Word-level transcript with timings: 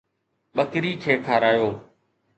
ٻڪري 0.55 0.93
کي 1.03 1.13
کارايو 1.25 1.67